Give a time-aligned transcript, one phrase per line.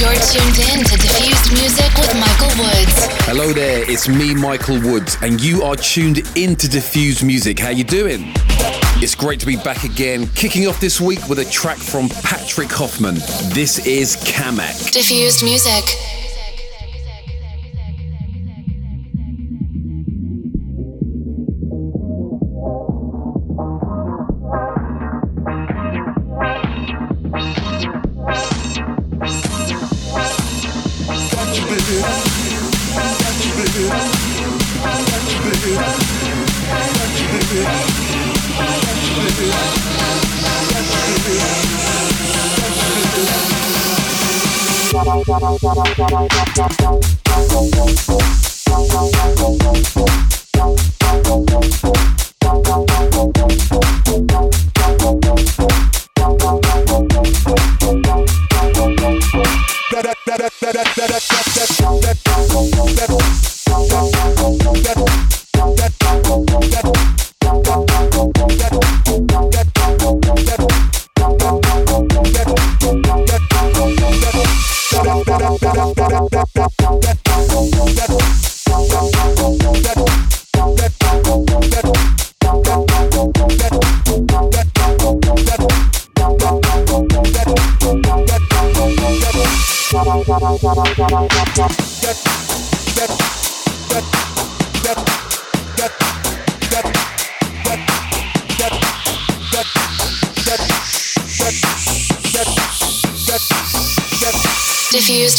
[0.00, 3.06] You're tuned in to Diffused Music with Michael Woods.
[3.26, 7.58] Hello there, it's me, Michael Woods, and you are tuned in to Diffused Music.
[7.58, 8.32] How you doing?
[9.02, 12.70] It's great to be back again, kicking off this week with a track from Patrick
[12.70, 13.16] Hoffman.
[13.54, 14.92] This is Kamek.
[14.92, 15.84] Diffused Music.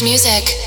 [0.02, 0.61] Music.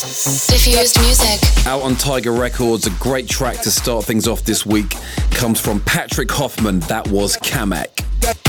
[0.00, 1.66] Diffused Music.
[1.66, 4.94] Out on Tiger Records, a great track to start things off this week
[5.30, 6.80] comes from Patrick Hoffman.
[6.80, 8.06] That was Kamek.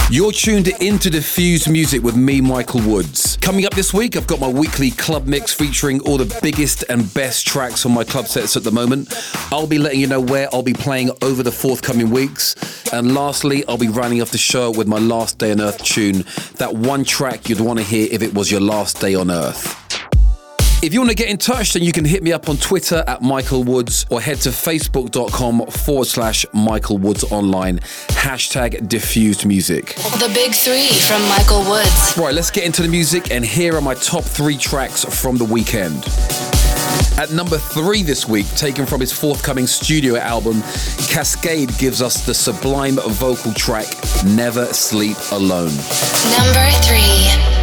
[0.09, 3.35] You're tuned into Diffused Music with me, Michael Woods.
[3.41, 7.13] Coming up this week, I've got my weekly club mix featuring all the biggest and
[7.13, 9.13] best tracks on my club sets at the moment.
[9.51, 12.55] I'll be letting you know where I'll be playing over the forthcoming weeks.
[12.93, 16.23] And lastly, I'll be rounding off the show with my Last Day on Earth tune.
[16.59, 19.80] That one track you'd want to hear if it was your last day on Earth.
[20.83, 23.03] If you want to get in touch, then you can hit me up on Twitter
[23.05, 29.93] at Michael Woods or head to facebook.com forward slash Michael Woods online, hashtag diffused music.
[29.93, 32.17] The Big Three from Michael Woods.
[32.17, 35.45] Right, let's get into the music, and here are my top three tracks from the
[35.45, 36.03] weekend.
[37.19, 40.61] At number three this week, taken from his forthcoming studio album,
[41.11, 43.85] Kaskade gives us the sublime vocal track
[44.25, 45.75] Never Sleep Alone.
[46.31, 47.60] Number three.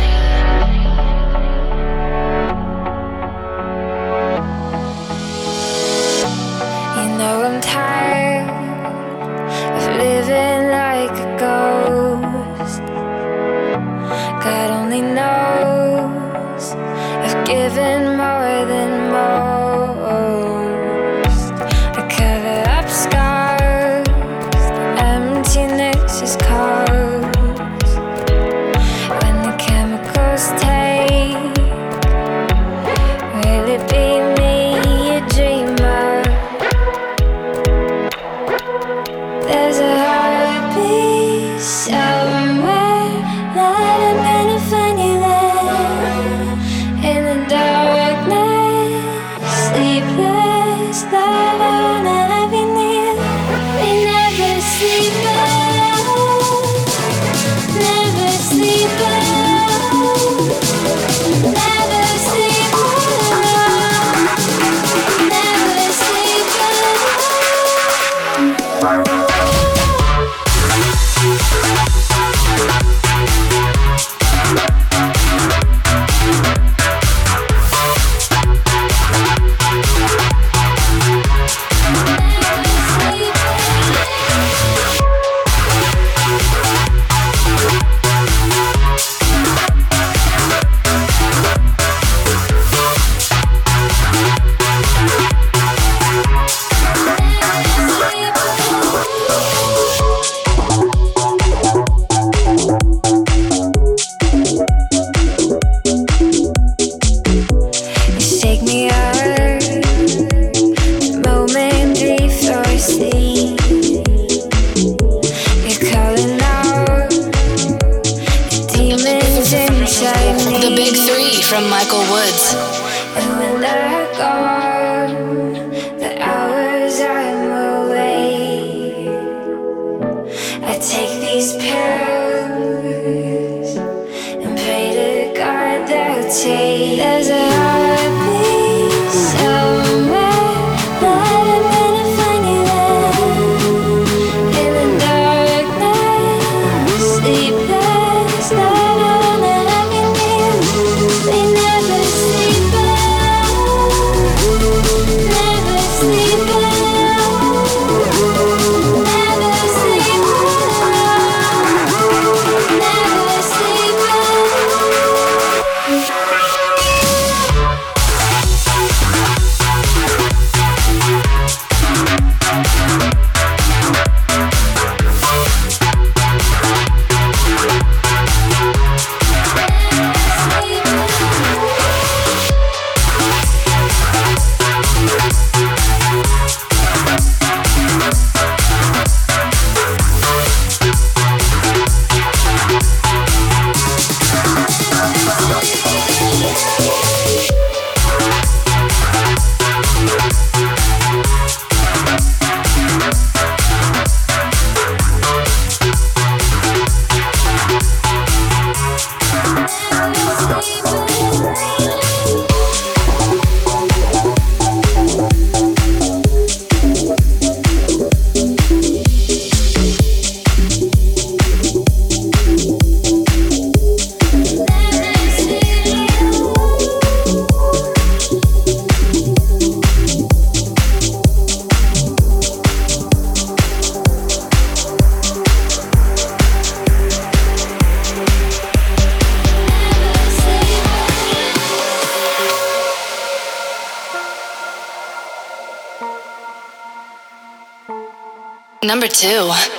[248.98, 249.78] Number two.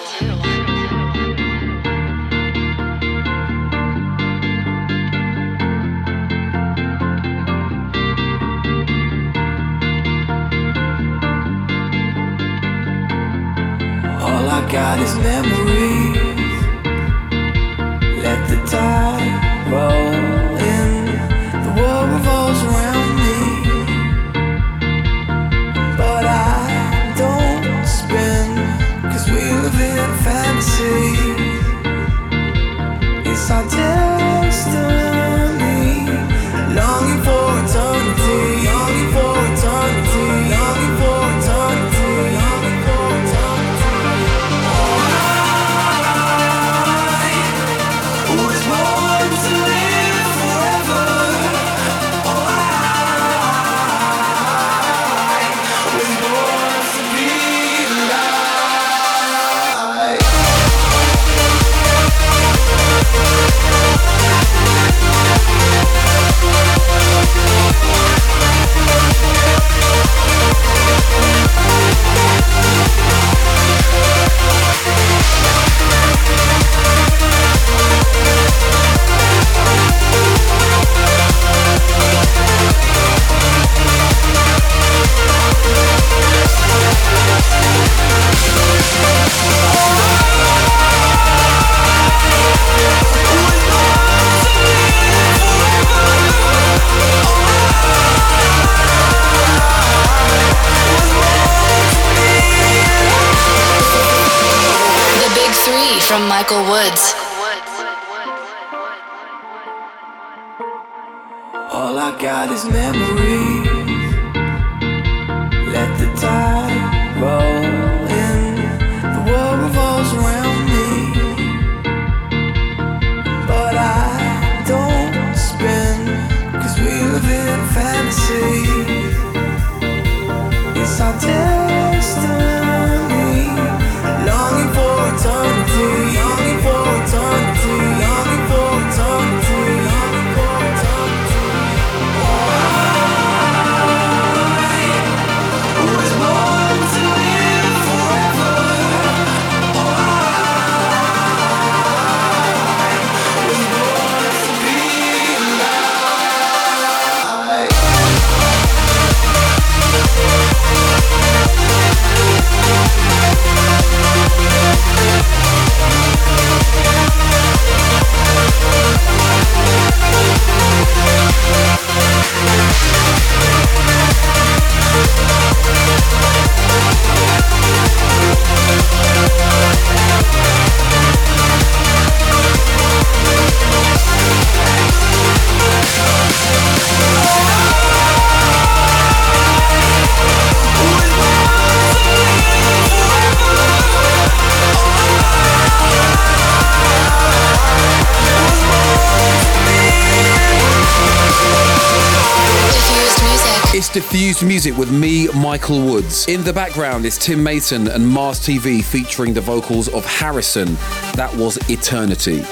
[204.44, 206.26] Music with me, Michael Woods.
[206.28, 210.76] In the background is Tim Mason and Mars TV featuring the vocals of Harrison.
[211.16, 212.44] That was Eternity.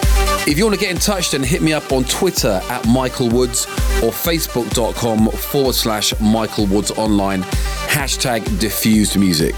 [0.50, 3.29] If you want to get in touch, then hit me up on Twitter at Michael
[3.29, 3.65] Woods
[4.03, 7.44] or facebook.com forward slash Michael Woods online.
[7.88, 9.56] Hashtag diffused music.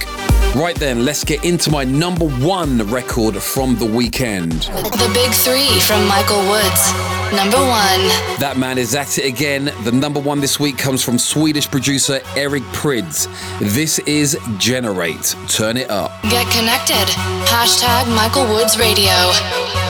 [0.56, 4.52] Right then, let's get into my number one record from the weekend.
[4.54, 6.92] The Big Three from Michael Woods.
[7.32, 8.02] Number one.
[8.40, 9.72] That man is at it again.
[9.84, 13.28] The number one this week comes from Swedish producer Eric Prydz.
[13.60, 15.36] This is Generate.
[15.48, 16.12] Turn it up.
[16.24, 17.08] Get connected.
[17.46, 19.89] Hashtag Michael Woods Radio.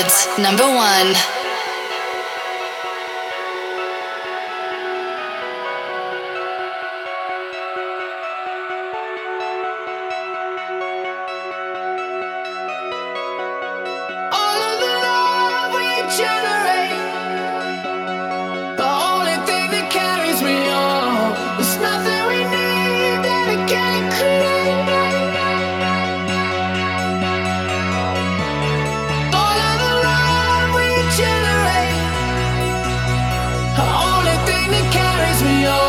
[0.00, 1.29] Woods, number one.
[34.92, 35.79] carries me on.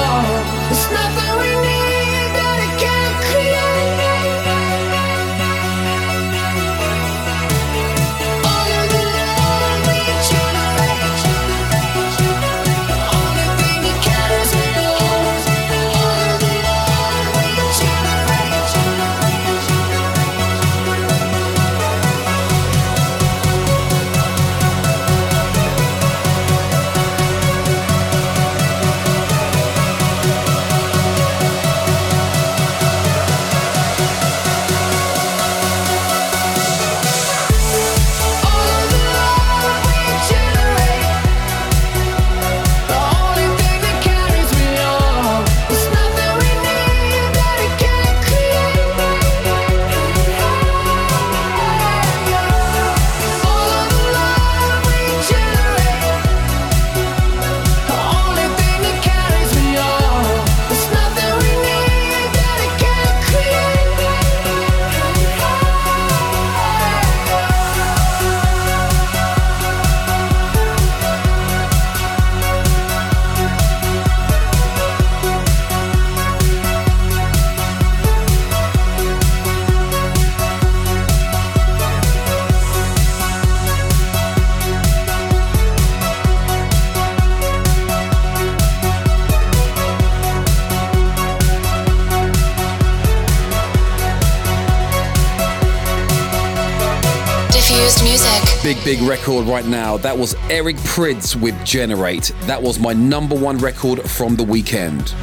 [98.73, 99.97] big, big record right now.
[99.97, 102.31] That was Eric Prydz with Generate.
[102.43, 105.13] That was my number one record from the weekend.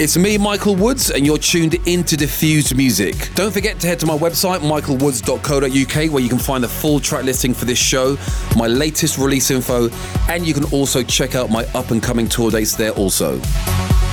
[0.00, 3.30] It's me, Michael Woods, and you're tuned into Diffused Music.
[3.34, 7.24] Don't forget to head to my website, michaelwoods.co.uk, where you can find the full track
[7.24, 8.16] listing for this show,
[8.56, 9.90] my latest release info,
[10.28, 13.38] and you can also check out my up and coming tour dates there also.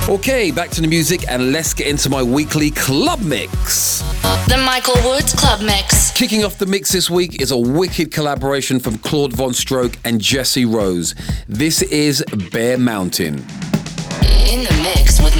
[0.08, 4.02] Okay, back to the music, and let's get into my weekly club mix.
[4.46, 6.12] The Michael Woods Club Mix.
[6.12, 10.20] Kicking off the mix this week is a wicked collaboration from Claude Von Stroke and
[10.20, 11.16] Jesse Rose.
[11.48, 13.38] This is Bear Mountain.
[14.48, 15.35] In the mix with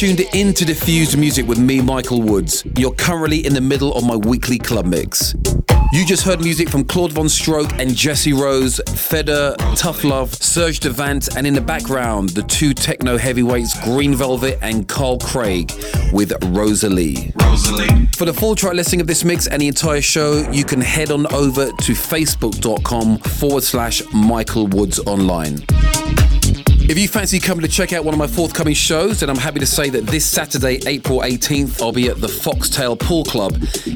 [0.00, 2.64] tuned in to Diffused Music with me, Michael Woods.
[2.78, 5.34] You're currently in the middle of my weekly club mix.
[5.92, 11.36] You just heard music from Claude VonStroke and Jesse Rose, Feder, Tough Love, Serge Devant,
[11.36, 15.70] and in the background, the two techno heavyweights Green Velvet and Carl Craig
[16.14, 17.34] with Rosalie.
[17.38, 18.06] Rosalie.
[18.16, 21.10] For the full track listing of this mix and the entire show, you can head
[21.10, 25.58] on over to facebook.com forward slash Michael Woods Online.
[26.90, 29.60] If you fancy coming to check out one of my forthcoming shows, then I'm happy
[29.60, 33.52] to say that this Saturday, April 18th, I'll be at the Foxtail Pool Club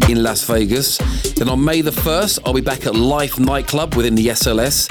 [0.09, 0.99] in Las Vegas.
[1.35, 4.89] Then on May the 1st, I'll be back at Life Nightclub within the SLS.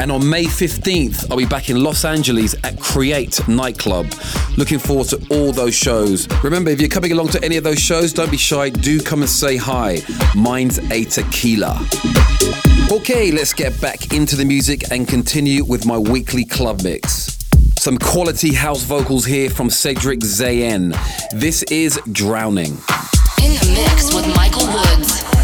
[0.00, 4.06] And on May 15th, I'll be back in Los Angeles at Create Nightclub.
[4.56, 6.26] Looking forward to all those shows.
[6.42, 8.70] Remember, if you're coming along to any of those shows, don't be shy.
[8.70, 9.98] Do come and say hi.
[10.34, 11.86] Mine's a tequila.
[12.90, 17.41] Okay, let's get back into the music and continue with my weekly club mix.
[17.82, 20.96] Some quality house vocals here from Cedric Zayen.
[21.32, 22.74] This is Drowning.
[23.42, 25.41] In the mix with Michael Woods.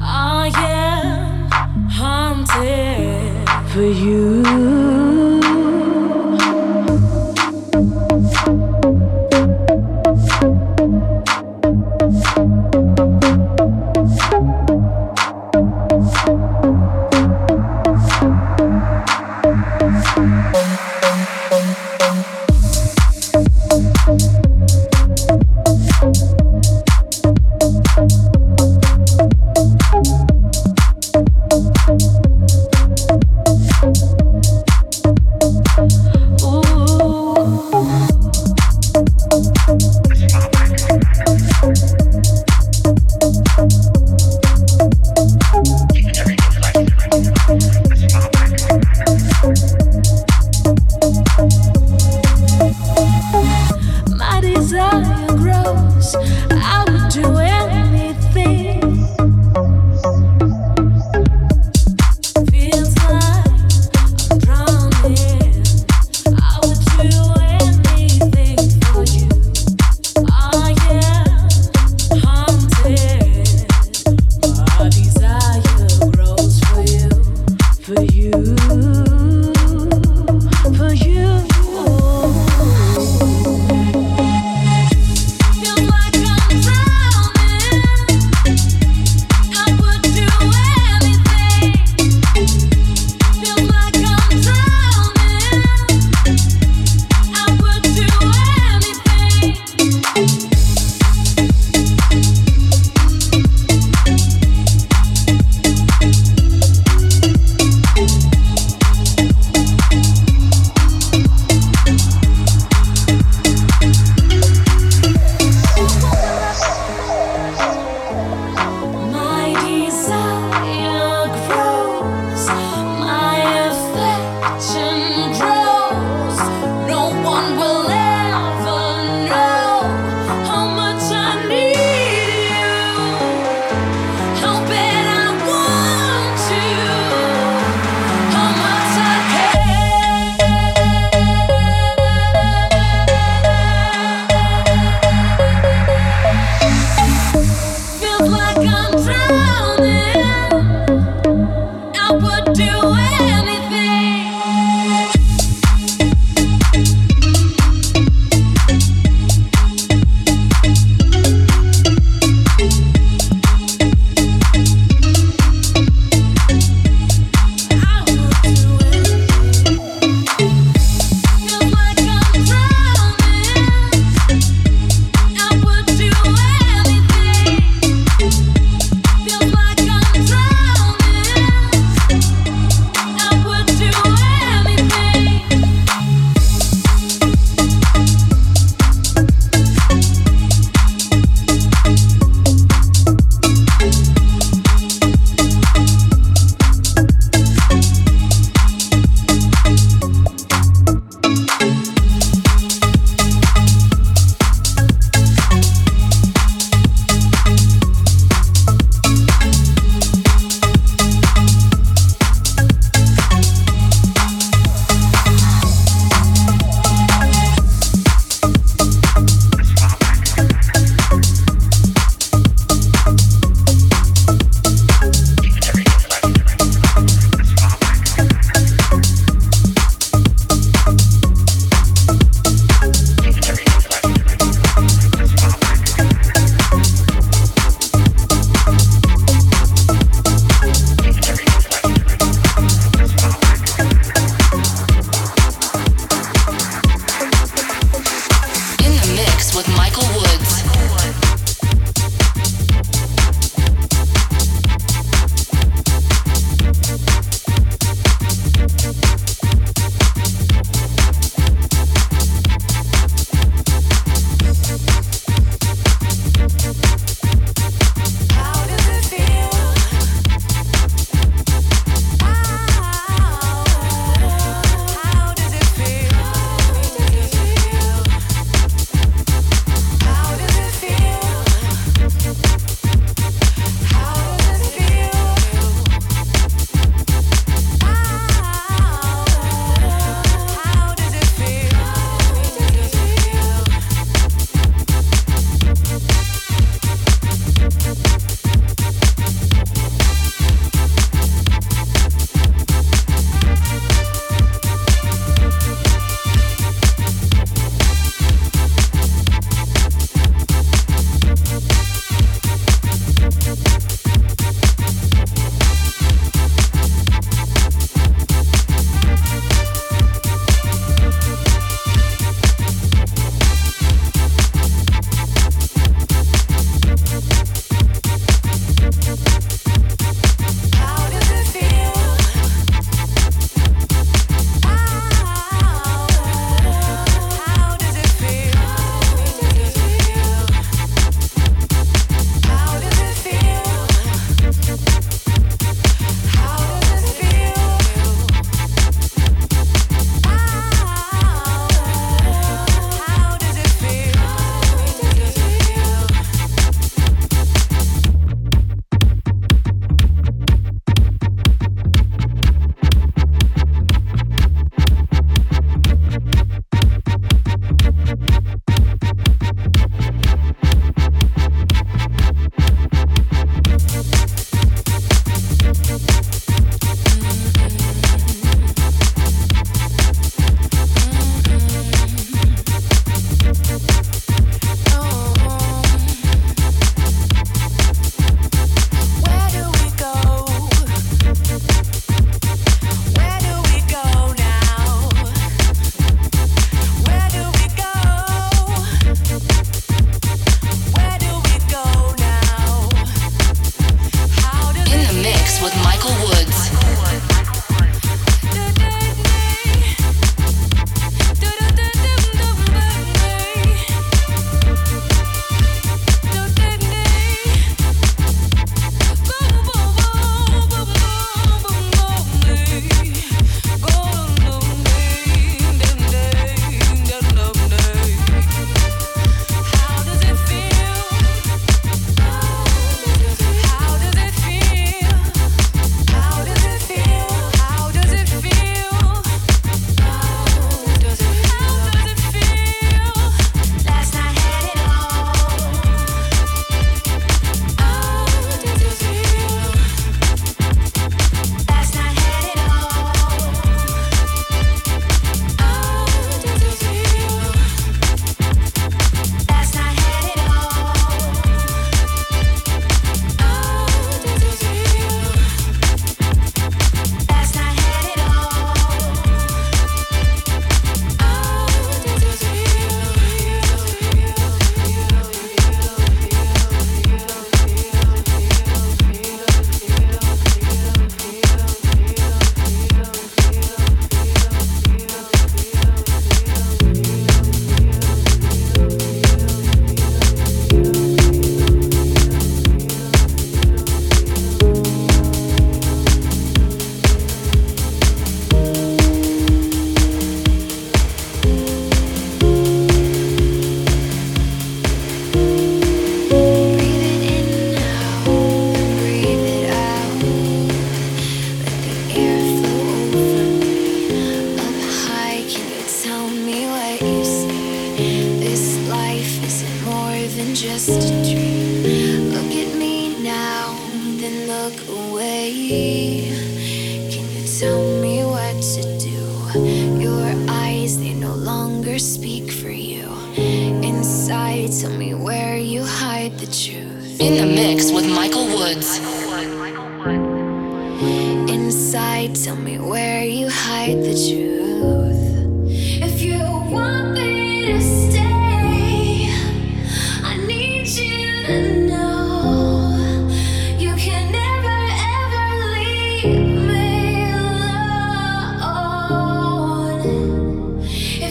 [0.00, 1.50] I am
[1.88, 4.39] haunted for you.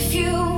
[0.10, 0.49] If you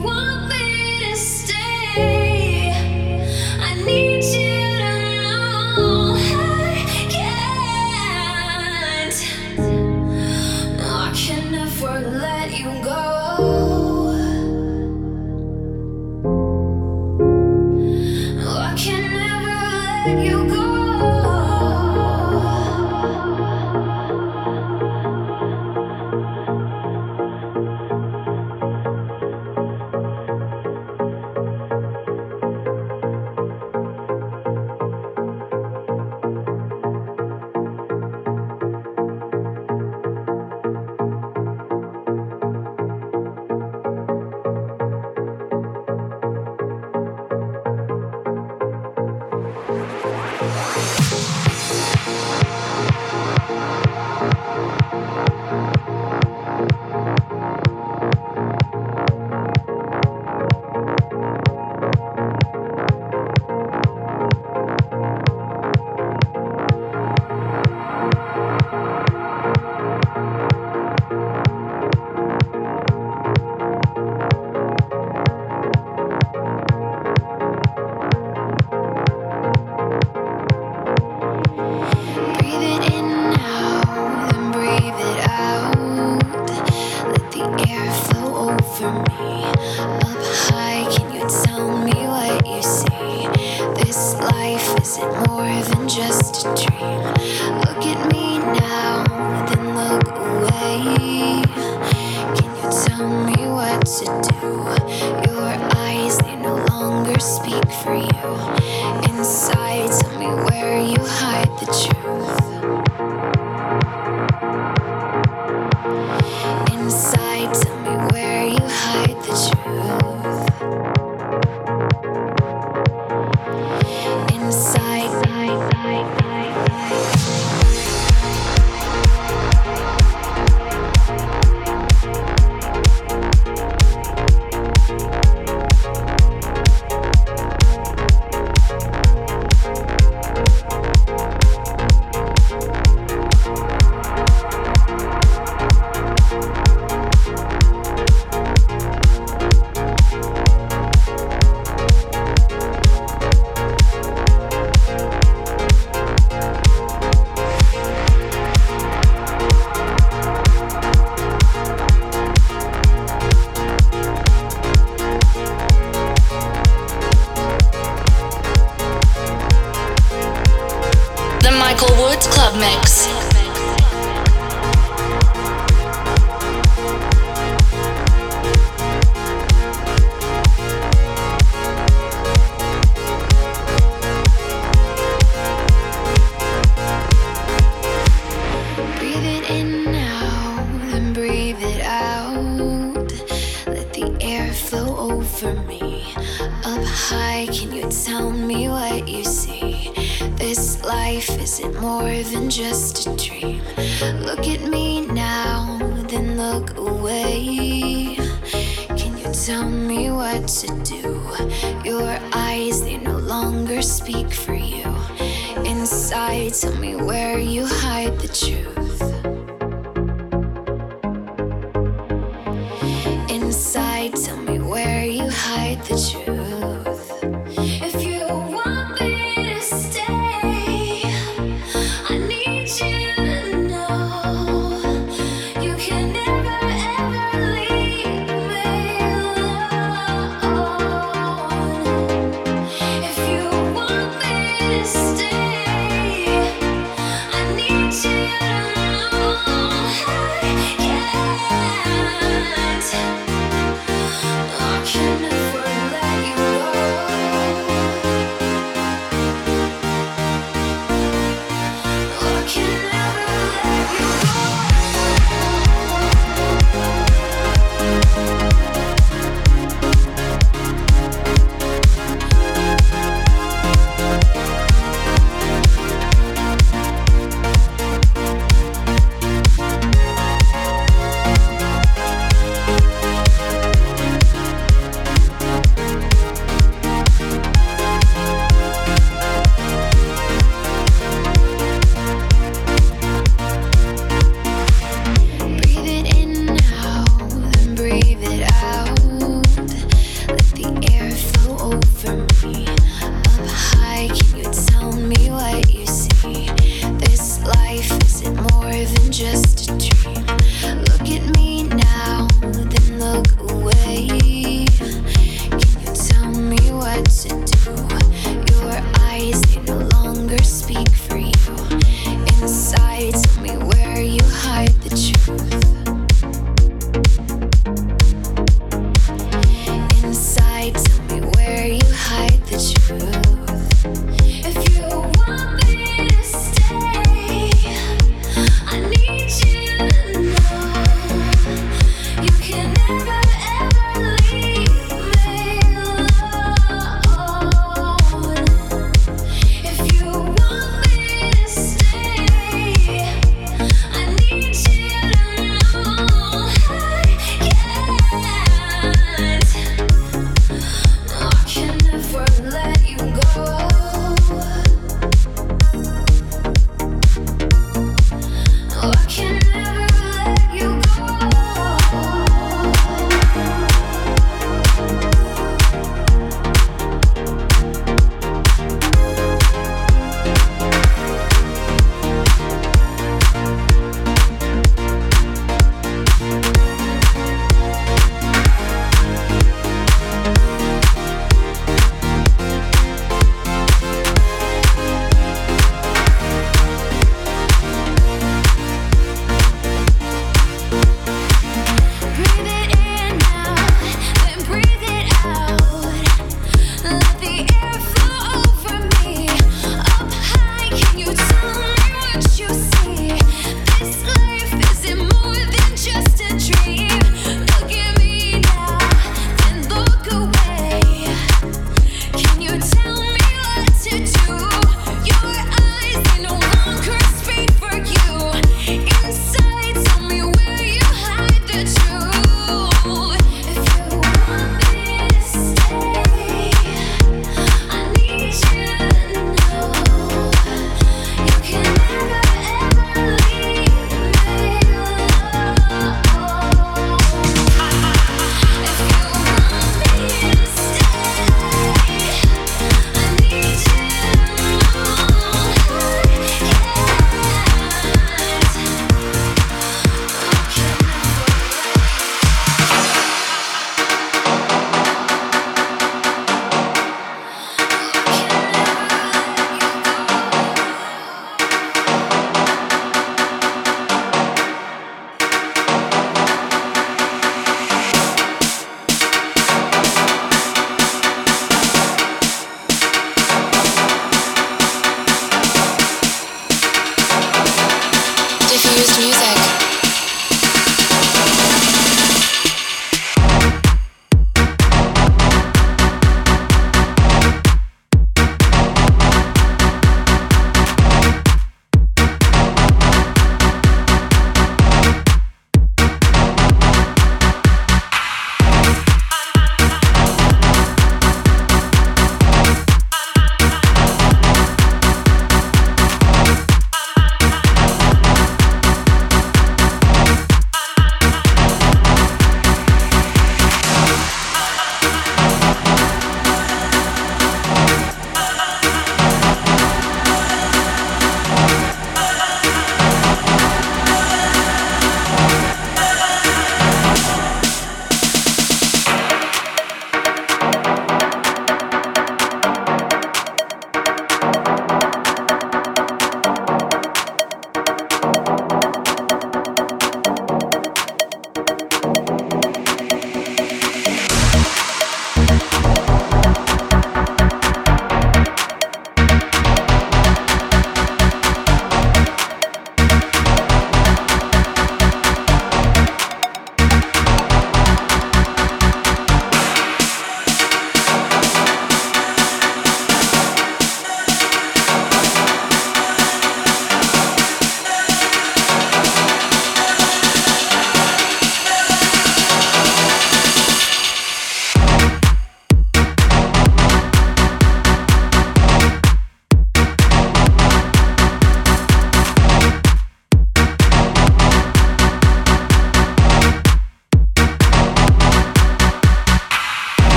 [342.99, 343.20] Bye.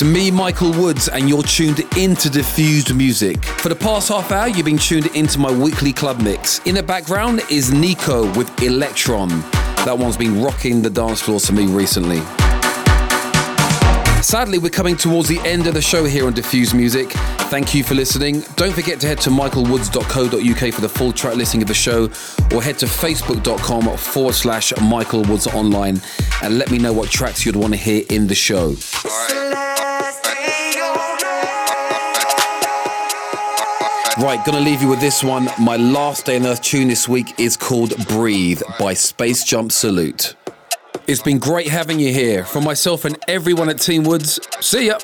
[0.00, 3.44] It's me, Michael Woods, and you're tuned into Diffused Music.
[3.44, 6.60] For the past half hour, you've been tuned into my weekly club mix.
[6.60, 9.28] In the background is Nico with Electron.
[9.84, 12.20] That one's been rocking the dance floor for me recently.
[14.28, 17.10] Sadly, we're coming towards the end of the show here on Diffused Music.
[17.48, 18.44] Thank you for listening.
[18.56, 22.10] Don't forget to head to michaelwoods.co.uk for the full track listing of the show,
[22.54, 25.98] or head to facebook.com forward slash Michael Woods Online
[26.42, 28.74] and let me know what tracks you'd want to hear in the show.
[34.22, 35.48] Right, gonna leave you with this one.
[35.58, 40.34] My last day on Earth tune this week is called Breathe by Space Jump Salute.
[41.08, 42.44] It's been great having you here.
[42.44, 44.98] From myself and everyone at Team Woods, see ya.